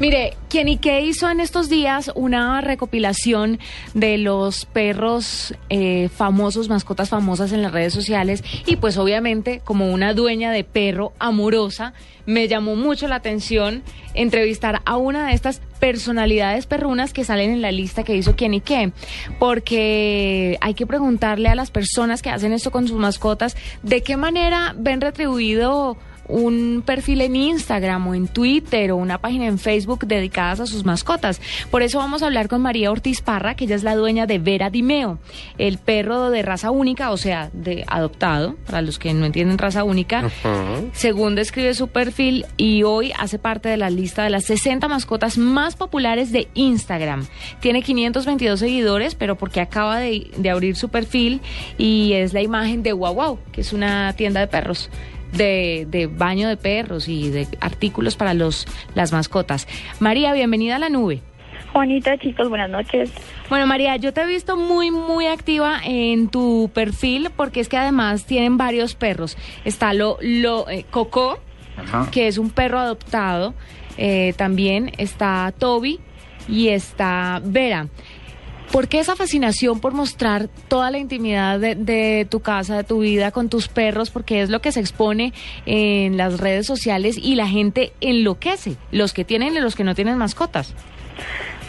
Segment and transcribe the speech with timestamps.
[0.00, 3.58] Mire, quien y qué hizo en estos días una recopilación
[3.94, 9.92] de los perros eh, famosos, mascotas famosas en las redes sociales y pues obviamente como
[9.92, 11.94] una dueña de perro amorosa,
[12.26, 13.82] me llamó mucho la atención
[14.14, 18.54] entrevistar a una de estas personalidades perrunas que salen en la lista que hizo quién
[18.54, 18.92] y qué,
[19.40, 24.16] porque hay que preguntarle a las personas que hacen esto con sus mascotas de qué
[24.16, 25.96] manera ven retribuido
[26.28, 30.84] un perfil en Instagram o en Twitter o una página en Facebook dedicadas a sus
[30.84, 31.40] mascotas.
[31.70, 34.38] Por eso vamos a hablar con María Ortiz Parra, que ella es la dueña de
[34.38, 35.18] Vera Dimeo,
[35.56, 39.84] el perro de raza única, o sea, de adoptado, para los que no entienden raza
[39.84, 40.30] única,
[40.92, 45.38] según describe su perfil, y hoy hace parte de la lista de las 60 mascotas
[45.38, 47.26] más populares de Instagram.
[47.60, 51.40] Tiene 522 seguidores, pero porque acaba de, de abrir su perfil
[51.78, 54.90] y es la imagen de Wow Wow, que es una tienda de perros
[55.32, 59.66] de, de, baño de perros y de artículos para los las mascotas.
[60.00, 61.22] María, bienvenida a la nube.
[61.72, 63.10] Juanita, chicos, buenas noches.
[63.50, 67.76] Bueno, María, yo te he visto muy, muy activa en tu perfil porque es que
[67.76, 69.36] además tienen varios perros.
[69.64, 71.38] Está lo, lo eh, Coco,
[71.76, 72.08] Ajá.
[72.10, 73.54] que es un perro adoptado.
[73.96, 76.00] Eh, también está Toby
[76.48, 77.88] y está Vera.
[78.72, 83.30] ¿Por qué esa fascinación por mostrar toda la intimidad de, tu casa, de tu vida
[83.30, 84.10] con tus perros?
[84.10, 85.32] Porque es lo que se expone
[85.64, 89.94] en las redes sociales y la gente enloquece, los que tienen y los que no
[89.94, 90.74] tienen mascotas.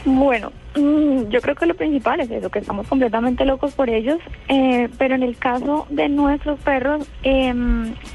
[0.03, 4.19] Bueno, mm, yo creo que lo principal es eso, que estamos completamente locos por ellos,
[4.47, 7.53] eh, pero en el caso de nuestros perros, eh,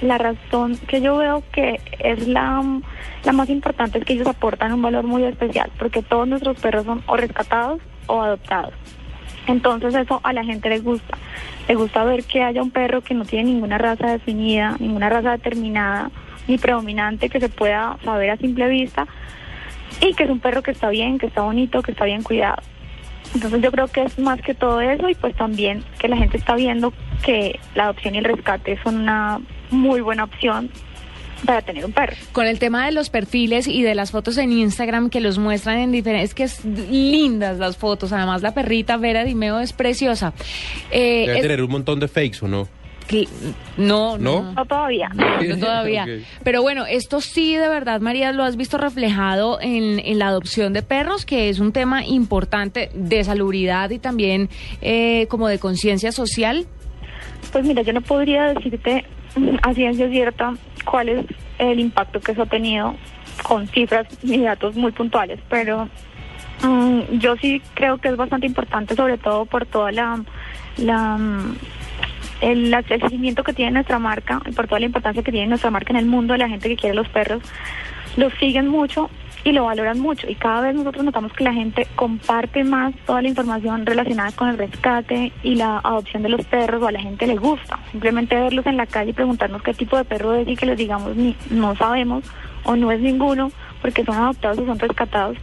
[0.02, 2.80] la razón que yo veo que es la,
[3.24, 6.84] la más importante es que ellos aportan un valor muy especial, porque todos nuestros perros
[6.84, 8.74] son o rescatados o adoptados.
[9.46, 11.18] Entonces eso a la gente le gusta.
[11.68, 15.32] Le gusta ver que haya un perro que no tiene ninguna raza definida, ninguna raza
[15.32, 16.10] determinada,
[16.46, 19.06] ni predominante que se pueda saber a simple vista
[20.00, 22.62] y que es un perro que está bien, que está bonito, que está bien cuidado.
[23.34, 26.36] Entonces yo creo que es más que todo eso y pues también que la gente
[26.36, 26.92] está viendo
[27.24, 30.70] que la adopción y el rescate son una muy buena opción
[31.44, 32.14] para tener un perro.
[32.32, 35.78] Con el tema de los perfiles y de las fotos en Instagram que los muestran
[35.78, 40.32] en diferentes, es que es lindas las fotos, además la perrita Vera Dimeo es preciosa.
[40.90, 42.68] Eh, Debe es, tener un montón de fakes, ¿o no?
[43.76, 44.52] No, no, no.
[44.52, 45.08] No todavía.
[45.14, 46.02] No, no todavía.
[46.04, 46.24] okay.
[46.42, 50.72] Pero bueno, esto sí, de verdad, María, lo has visto reflejado en, en, la adopción
[50.72, 54.48] de perros, que es un tema importante de salubridad y también
[54.80, 56.66] eh, como de conciencia social.
[57.52, 59.04] Pues mira, yo no podría decirte
[59.62, 61.26] a ciencia cierta cuál es
[61.58, 62.94] el impacto que eso ha tenido
[63.42, 65.88] con cifras y datos muy puntuales, pero
[66.62, 70.22] um, yo sí creo que es bastante importante, sobre todo por toda la,
[70.76, 71.18] la
[72.40, 75.92] el, el, seguimiento que tiene nuestra marca por toda la importancia que tiene nuestra marca
[75.92, 77.42] en el mundo la gente que quiere los perros,
[78.16, 79.10] los siguen mucho
[79.44, 80.28] y lo valoran mucho.
[80.28, 84.48] Y cada vez nosotros notamos que la gente comparte más toda la información relacionada con
[84.48, 87.78] el rescate y la adopción de los perros o a la gente le gusta.
[87.92, 90.78] Simplemente verlos en la calle y preguntarnos qué tipo de perro es y que les
[90.78, 92.24] digamos ni no sabemos
[92.64, 95.36] o no es ninguno porque son adoptados o son rescatados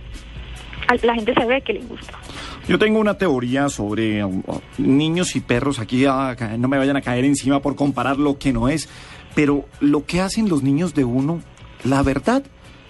[1.04, 2.20] la gente se ve que le gusta.
[2.68, 4.44] Yo tengo una teoría sobre uh,
[4.78, 8.54] niños y perros aquí uh, no me vayan a caer encima por comparar lo que
[8.54, 8.90] no es
[9.34, 11.42] pero lo que hacen los niños de uno
[11.84, 12.44] la verdad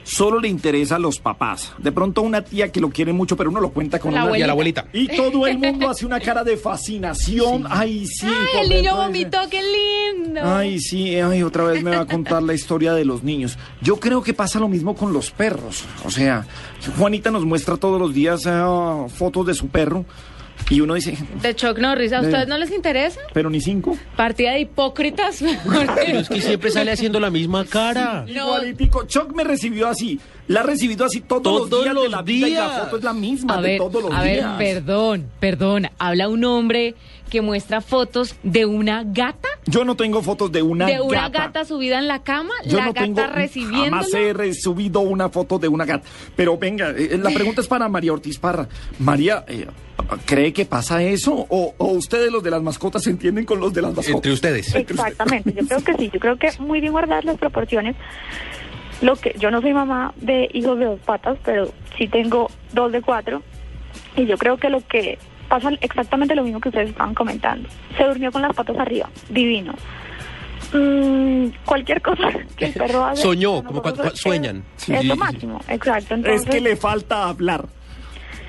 [0.04, 1.74] solo le interesa a los papás.
[1.78, 4.38] De pronto una tía que lo quiere mucho, pero uno lo cuenta con la una
[4.38, 4.88] y a la abuelita.
[4.94, 7.64] Y todo el mundo hace una cara de fascinación.
[7.64, 7.68] Sí.
[7.70, 8.28] Ay, sí.
[8.28, 10.42] Ay, el niño vomitó, qué lindo.
[10.44, 13.58] Ay, sí, ay, otra vez me va a contar la historia de los niños.
[13.82, 15.86] Yo creo que pasa lo mismo con los perros.
[16.06, 16.46] O sea,
[16.98, 20.06] Juanita nos muestra todos los días uh, fotos de su perro.
[20.70, 21.18] Y uno dice...
[21.42, 23.20] De Chuck Norris, ¿a ustedes no les interesa?
[23.34, 23.98] Pero ni cinco.
[24.16, 25.44] Partida de hipócritas.
[25.96, 28.26] Pero es que siempre sale haciendo la misma cara.
[28.28, 28.32] No.
[28.48, 29.06] Igualitico.
[29.06, 30.20] Chuck me recibió así.
[30.48, 32.66] La ha recibido así todos, todos los días los de la vida días.
[32.74, 34.58] y la foto es la misma a de ver, todos los a días.
[34.58, 35.88] ver, perdón, perdón.
[35.98, 36.96] Habla un hombre
[37.30, 39.48] que muestra fotos de una gata.
[39.66, 41.46] Yo no tengo fotos de una de una gata.
[41.46, 43.84] gata subida en la cama, Yo la no gata tengo, recibiendo.
[43.98, 46.06] Jamás he subido una foto de una gata.
[46.36, 48.68] Pero venga, eh, la pregunta es para María Ortiz Parra.
[49.00, 49.68] María, eh,
[50.26, 51.34] ¿cree que pasa eso?
[51.50, 54.16] ¿O, ¿O ustedes los de las mascotas se entienden con los de las mascotas?
[54.16, 54.74] Entre ustedes.
[54.76, 57.96] Exactamente, yo creo que sí, yo creo que muy bien guardadas las proporciones.
[59.02, 62.92] Lo que yo no soy mamá de hijos de dos patas, pero sí tengo dos
[62.92, 63.42] de cuatro.
[64.16, 65.18] Y yo creo que lo que
[65.50, 67.68] pasa exactamente lo mismo que ustedes estaban comentando.
[67.98, 69.74] Se durmió con las patas arriba, divino.
[70.74, 73.16] Mm, cualquier cosa que el perro haga.
[73.16, 74.64] Soñó, como cuando- es- sueñan.
[74.78, 76.16] Es, Sí, lo máximo, exacto.
[76.26, 77.68] Es que le falta hablar.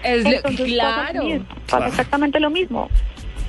[0.02, 1.22] Es pasa claro.
[1.22, 2.88] lo mismo, pasa exactamente lo mismo.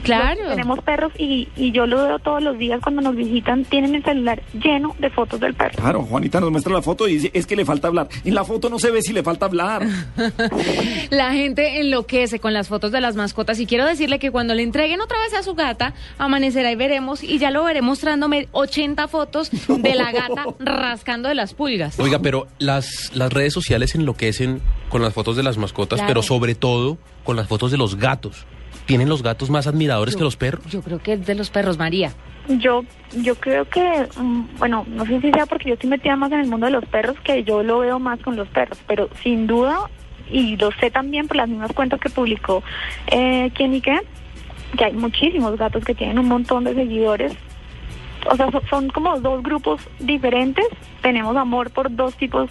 [0.03, 0.49] Claro.
[0.49, 4.03] tenemos perros y, y yo lo veo todos los días cuando nos visitan, tienen el
[4.03, 5.75] celular lleno de fotos del perro.
[5.81, 8.07] Claro, Juanita nos muestra la foto y dice, es que le falta hablar.
[8.23, 9.85] En la foto no se ve si le falta hablar.
[11.09, 14.63] La gente enloquece con las fotos de las mascotas y quiero decirle que cuando le
[14.63, 19.07] entreguen otra vez a su gata, amanecerá y veremos y ya lo veré mostrándome 80
[19.07, 21.99] fotos de la gata rascando de las pulgas.
[21.99, 26.07] Oiga, pero las, las redes sociales enloquecen con las fotos de las mascotas, Claro.
[26.09, 28.45] pero sobre todo con las fotos de los gatos.
[28.85, 30.65] ¿Tienen los gatos más admiradores que los perros?
[30.69, 32.13] Yo creo que es de los perros, María.
[32.47, 32.83] Yo,
[33.21, 36.41] yo creo que, mm, bueno, no sé si sea porque yo estoy metida más en
[36.41, 39.47] el mundo de los perros, que yo lo veo más con los perros, pero sin
[39.47, 39.89] duda,
[40.29, 42.61] y lo sé también por las mismas cuentas que publicó
[43.07, 44.01] eh, quién y qué,
[44.77, 47.33] que hay muchísimos gatos que tienen un montón de seguidores.
[48.29, 50.65] O sea, son, son como dos grupos diferentes,
[51.01, 52.49] tenemos amor por dos tipos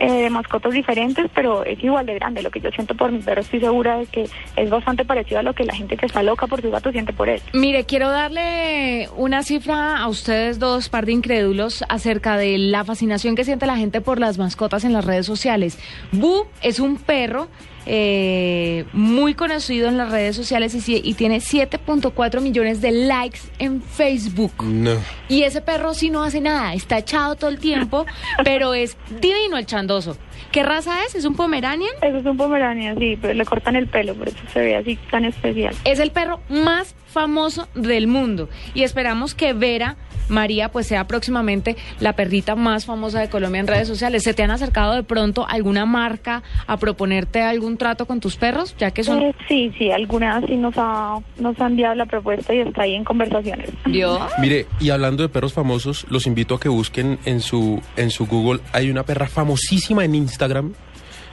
[0.00, 2.42] eh, de mascotas diferentes, pero es igual de grande.
[2.42, 4.24] Lo que yo siento por mi perro, estoy segura de que
[4.56, 7.12] es bastante parecido a lo que la gente que está loca por su gato siente
[7.12, 7.42] por él.
[7.52, 13.36] Mire, quiero darle una cifra a ustedes dos, par de incrédulos, acerca de la fascinación
[13.36, 15.78] que siente la gente por las mascotas en las redes sociales.
[16.12, 17.48] Bu es un perro
[17.86, 23.82] eh, muy conocido en las redes sociales y, y tiene 7.4 millones de likes en
[23.82, 24.52] Facebook.
[24.64, 24.96] No.
[25.28, 28.06] Y ese perro sí no hace nada, está echado todo el tiempo,
[28.44, 30.16] pero es divino el chandoso.
[30.52, 31.14] ¿Qué raza es?
[31.14, 31.92] ¿Es un pomeranian?
[32.02, 34.98] Eso es un pomerania, sí, pero le cortan el pelo, por eso se ve así
[35.10, 35.74] tan especial.
[35.84, 39.96] Es el perro más famoso del mundo y esperamos que Vera
[40.28, 44.22] María pues sea próximamente la perrita más famosa de Colombia en redes sociales.
[44.22, 48.74] ¿Se te han acercado de pronto alguna marca a proponerte algún trato con tus perros?
[48.78, 49.20] Ya que son...
[49.22, 52.94] Eh, sí, sí, algunas sí nos ha, nos ha enviado la propuesta y está ahí
[52.94, 53.70] en conversaciones.
[53.86, 54.20] ¿Vio?
[54.38, 58.26] Mire, y hablando de perros famosos, los invito a que busquen en su, en su
[58.26, 58.60] Google.
[58.72, 60.74] Hay una perra famosísima en Instagram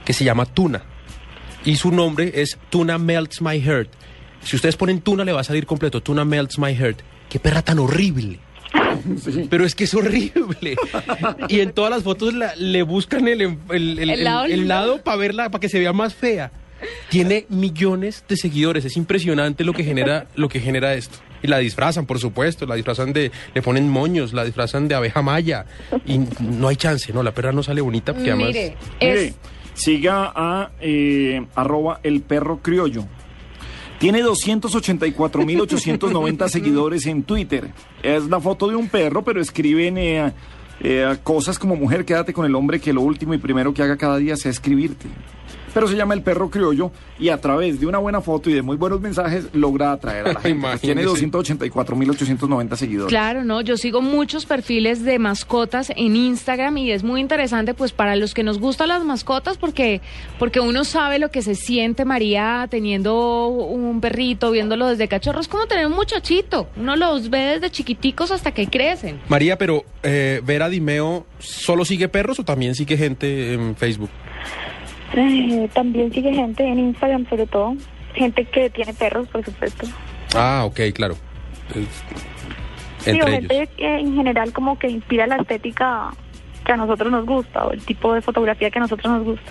[0.04, 0.82] que se llama Tuna.
[1.64, 3.90] Y su nombre es Tuna Melts My Heart.
[4.42, 6.00] Si ustedes ponen Tuna, le va a salir completo.
[6.00, 7.00] Tuna Melts My Heart.
[7.28, 8.38] Qué perra tan horrible.
[9.50, 10.76] Pero es que es horrible.
[11.48, 14.50] Y en todas las fotos la- le buscan el, el, el- El el- lado el
[14.52, 14.66] lindo.
[14.68, 16.50] lado para verla, para que se vea más fea.
[17.10, 18.84] Tiene millones de seguidores.
[18.84, 21.18] Es impresionante lo que genera, lo que genera esto.
[21.42, 22.66] Y la disfrazan, por supuesto.
[22.66, 25.66] La disfrazan de, le ponen moños, la disfrazan de abeja maya.
[26.06, 27.22] Y no hay chance, ¿no?
[27.22, 28.48] La perra no sale bonita porque además.
[28.48, 29.34] Mire, Mire, es...
[29.74, 33.04] siga a eh, arroba el perro criollo.
[33.98, 37.72] Tiene 284.890 seguidores en Twitter.
[38.02, 40.32] Es la foto de un perro, pero escriben eh,
[40.80, 43.96] eh, cosas como mujer, quédate con el hombre que lo último y primero que haga
[43.96, 45.08] cada día sea escribirte.
[45.74, 48.62] Pero se llama el perro criollo y a través de una buena foto y de
[48.62, 50.60] muy buenos mensajes logra atraer a la gente.
[50.60, 51.26] Pues tiene Imagínese.
[51.28, 53.08] 284.890 seguidores.
[53.08, 57.92] Claro, no, yo sigo muchos perfiles de mascotas en Instagram y es muy interesante pues
[57.92, 60.00] para los que nos gustan las mascotas porque
[60.38, 65.48] porque uno sabe lo que se siente María teniendo un perrito, viéndolo desde cachorro, es
[65.48, 66.68] como tener un muchachito.
[66.76, 69.20] Uno los ve desde chiquiticos hasta que crecen.
[69.28, 74.10] María, pero eh, Vera Dimeo solo sigue perros o también sigue gente en Facebook?
[75.14, 77.74] Eh, también sigue gente en Instagram, sobre todo.
[78.14, 79.86] Gente que tiene perros, por supuesto.
[80.34, 81.16] Ah, ok, claro.
[83.04, 83.48] Entre ellos.
[83.48, 86.10] gente que en general como que inspira la estética
[86.64, 89.50] que a nosotros nos gusta o el tipo de fotografía que a nosotros nos gusta.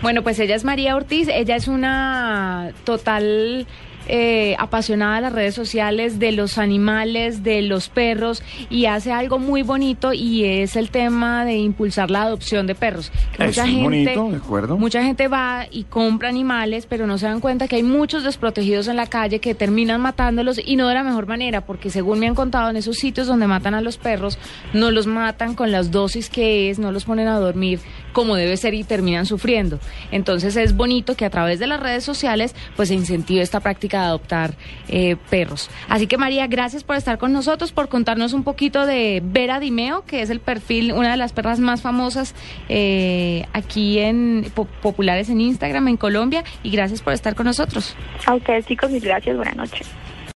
[0.00, 3.66] Bueno, pues ella es María Ortiz, ella es una total
[4.06, 9.38] eh, apasionada de las redes sociales, de los animales, de los perros y hace algo
[9.38, 13.10] muy bonito y es el tema de impulsar la adopción de perros.
[13.36, 14.76] Que Eso es bonito, de acuerdo.
[14.76, 18.88] Mucha gente va y compra animales, pero no se dan cuenta que hay muchos desprotegidos
[18.88, 22.26] en la calle que terminan matándolos y no de la mejor manera, porque según me
[22.26, 24.38] han contado en esos sitios donde matan a los perros,
[24.72, 27.80] no los matan con las dosis que es, no los ponen a dormir
[28.14, 29.78] como debe ser y terminan sufriendo.
[30.10, 34.00] Entonces es bonito que a través de las redes sociales pues se incentive esta práctica
[34.00, 34.54] de adoptar
[34.88, 35.68] eh, perros.
[35.90, 40.06] Así que María, gracias por estar con nosotros, por contarnos un poquito de Vera Dimeo,
[40.06, 42.34] que es el perfil, una de las perras más famosas
[42.70, 47.94] eh, aquí en po- populares en Instagram en Colombia y gracias por estar con nosotros.
[48.26, 49.86] A chicos y gracias, buenas noches.